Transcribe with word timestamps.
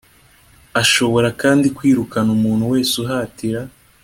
Ashobora 0.81 1.29
kandi 1.41 1.65
kwirukana 1.77 2.29
umuntu 2.37 2.63
wese 2.73 2.93
uhatira 3.03 3.61